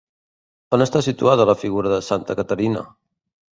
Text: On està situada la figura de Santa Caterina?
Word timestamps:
On 0.77 0.83
està 0.85 1.01
situada 1.09 1.47
la 1.51 1.55
figura 1.65 1.93
de 1.93 2.01
Santa 2.09 2.39
Caterina? 2.43 2.85